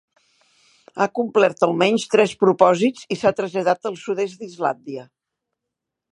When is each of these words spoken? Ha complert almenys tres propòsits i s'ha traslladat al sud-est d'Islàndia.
Ha 0.99 1.05
complert 1.17 1.65
almenys 1.67 2.05
tres 2.15 2.33
propòsits 2.43 3.05
i 3.15 3.17
s'ha 3.19 3.33
traslladat 3.41 3.85
al 3.91 3.99
sud-est 4.05 4.41
d'Islàndia. 4.41 5.05